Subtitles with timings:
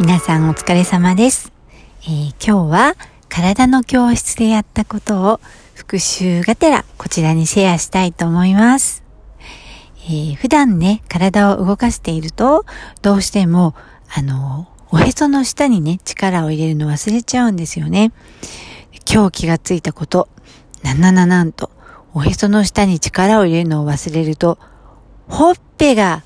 [0.00, 1.52] 皆さんお疲れ様です、
[2.02, 2.94] えー今日は
[3.28, 5.40] 体の教室でやったことを
[5.74, 9.02] 復習がてらこちらにシェアしたいと思います。
[10.08, 12.64] えー普段ね、体を動かしていると、
[13.02, 13.74] どうしても、
[14.14, 18.12] あの、おへその下にね、力を入れるの忘れちゃうんですよね。
[19.12, 20.28] 今日気がついたこと、
[20.84, 21.70] なんなななんと、
[22.14, 24.58] おへその下に力を入れるのを忘れると、
[25.28, 26.22] ほっぺが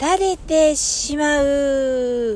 [0.00, 2.35] 垂れてしまう。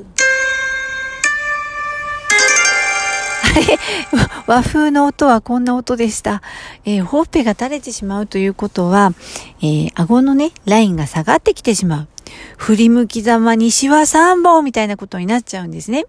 [4.46, 6.42] 和風の音はこんな音でした。
[6.84, 9.12] えーほっぺが垂れてしまうということは、
[9.60, 12.08] えー顎のね、ラインが下がってきてしまう。
[12.56, 16.06] 振り向きざまにシワ三本みたいなことになっちゃうんですね。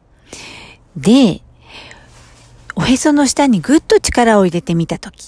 [0.95, 1.41] で、
[2.75, 5.27] おへその下にぐっと力を入れてみたとき、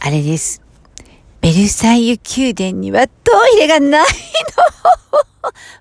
[0.00, 0.62] あれです。
[1.40, 4.06] ベルサイユ宮殿にはトイレがないの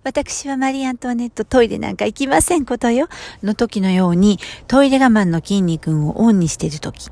[0.03, 3.07] 私はマリー・アントワネットトイレなんか行きませんことよ。
[3.43, 7.09] の時のようにトイレ我慢の筋肉をオンにしている時。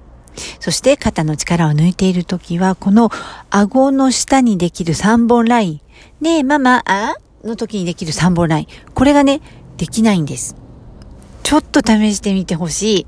[0.60, 3.10] そして肩の力を抜いている時は、この
[3.50, 5.82] 顎の下にできる3本ライン。
[6.22, 8.68] ねえ、ママ、あの時にできる3本ライン。
[8.94, 9.42] これがね、
[9.78, 10.56] できないんです。
[11.44, 13.08] ちょっと試してみてほしい。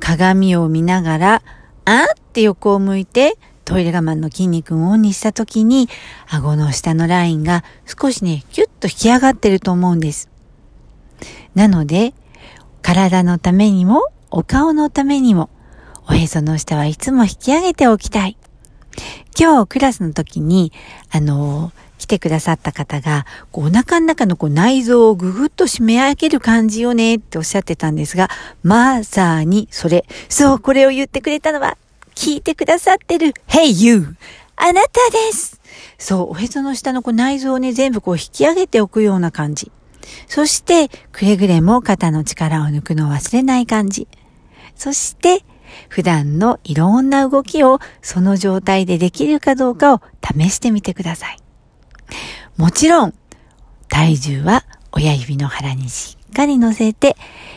[0.00, 1.42] 鏡を見ながら、
[1.84, 5.88] あって横を向いて、トイレ我慢の筋肉をオンにした時に、
[6.28, 10.28] 顎の下のラインが少しね、キュッと引き上がってると思うんです。
[11.54, 12.14] なので、
[12.82, 15.50] 体のためにも、お顔のためにも、
[16.08, 18.36] おへその下はいつも引き上げておきたい。
[19.38, 20.72] 今日クラスの時に、
[21.10, 28.28] あの来てくださった方が、こうお腹の中のこう内臓をぐぐっと締め上げる感じよねっておっしゃってたんですが、
[28.64, 30.04] まさにそれ。
[30.28, 31.78] そう、これを言ってくれたのは、
[32.14, 34.16] 聞いてくださってる、Hey you!
[34.56, 35.60] あなたです
[35.98, 39.72] そう、おへその下のこう内臓をね、全部こう引き上げておくような感じ。
[40.26, 44.08] そして、くれぐれも肩の力を抜くのを忘れない感じ。
[44.74, 45.44] そして、
[45.88, 51.38] 普段のいろんな動きをその状態でできるかどうかを試してみてください。
[52.56, 53.14] もちろん、
[53.88, 57.16] 体重は親指の腹にしっかり乗せて、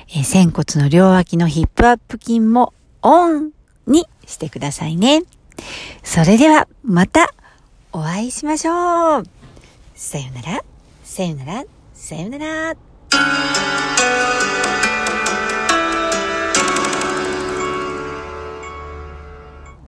[0.10, 3.52] えー仙骨の両脇のヒップアップ筋もオン
[3.88, 5.24] にしてくださいね。
[6.04, 7.34] それでは、また
[7.92, 9.24] お会いしましょう。
[9.96, 10.64] さよなら、
[11.04, 11.64] さよなら、
[11.94, 13.85] さよなら。